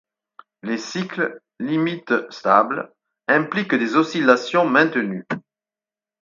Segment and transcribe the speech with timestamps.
[0.63, 2.91] Les cycles limites stables
[3.27, 5.27] impliquent des oscillations maintenues.